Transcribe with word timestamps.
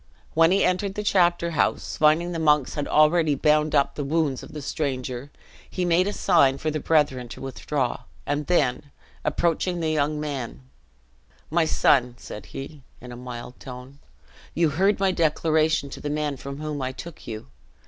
When 0.33 0.49
he 0.49 0.63
entered 0.65 0.95
the 0.95 1.03
chapter 1.03 1.51
house, 1.51 1.95
finding 1.97 2.31
the 2.31 2.39
monks 2.39 2.73
had 2.73 2.87
already 2.87 3.35
bound 3.35 3.75
up 3.75 3.93
the 3.93 4.03
wounds 4.03 4.41
of 4.41 4.51
the 4.51 4.59
stranger, 4.63 5.29
he 5.69 5.85
made 5.85 6.07
a 6.07 6.11
sign 6.11 6.57
for 6.57 6.71
the 6.71 6.79
brethren 6.79 7.27
to 7.29 7.39
withdraw: 7.41 7.99
and 8.25 8.47
then, 8.47 8.89
approaching 9.23 9.79
the 9.79 9.91
young 9.91 10.19
man, 10.19 10.61
"My 11.51 11.65
son," 11.65 12.15
said 12.17 12.47
he, 12.47 12.81
in 12.99 13.11
a 13.11 13.15
mild 13.15 13.59
tone, 13.59 13.99
"you 14.55 14.69
heard 14.69 14.99
my 14.99 15.11
declaration 15.11 15.91
to 15.91 16.01
the 16.01 16.09
men 16.09 16.35
from 16.35 16.59
whom 16.59 16.81
I 16.81 16.93
took 16.93 17.27
you! 17.27 17.49